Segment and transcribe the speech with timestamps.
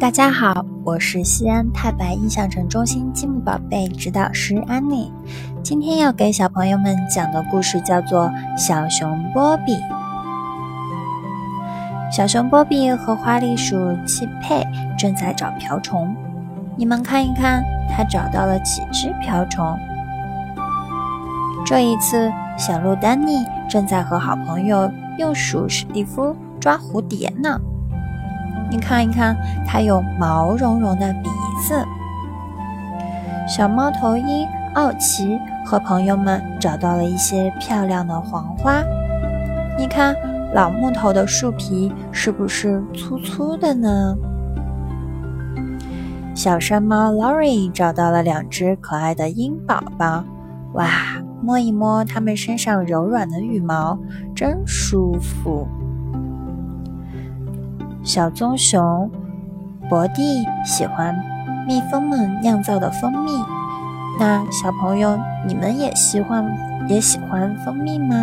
[0.00, 5.12] 大家好，我是西安太白印象城中心积木宝贝指导师安妮。
[5.62, 8.24] 今天要给小朋友们讲的故事叫做
[8.56, 9.74] 《小熊波比》。
[12.10, 13.76] 小熊波比和花栗鼠
[14.06, 14.66] 契佩
[14.98, 16.16] 正在找瓢虫，
[16.78, 19.78] 你们看一看，他找到了几只瓢虫。
[21.66, 27.60] 这一次，小鹿丹尼正在和好朋友幼鼠史蒂夫抓蝴蝶呢。
[28.70, 31.28] 你看一看，它有毛茸茸的鼻
[31.66, 31.84] 子。
[33.48, 38.82] 小猫头鹰奥奇和朋友们找到了一些漂亮的黄花。
[39.76, 40.14] 你看，
[40.54, 44.16] 老木头的树皮是不是粗粗的呢？
[46.32, 50.22] 小山猫 Lori 找到了两只可爱的鹰宝宝。
[50.74, 50.88] 哇，
[51.42, 53.98] 摸一摸它们身上柔软的羽毛，
[54.34, 55.66] 真舒服。
[58.12, 59.08] 小棕熊
[59.88, 61.14] 博蒂喜欢
[61.64, 63.30] 蜜蜂们酿造的蜂蜜。
[64.18, 66.44] 那小朋友，你们也喜欢
[66.88, 68.16] 也喜欢蜂蜜吗？